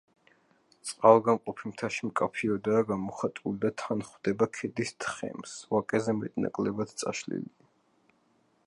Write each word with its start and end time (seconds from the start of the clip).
წყალგამყოფი 0.91 1.69
მთაში 1.71 2.07
მკაფიოდაა 2.09 2.81
გამოხატული 2.93 3.61
და 3.67 3.71
თანხვდება 3.83 4.49
ქედის 4.57 4.95
თხემს, 5.07 5.55
ვაკეზე 5.77 6.19
მეტ-ნაკლებად 6.25 6.97
წაშლილია. 7.05 7.71